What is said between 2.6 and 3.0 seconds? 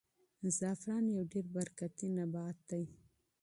دی.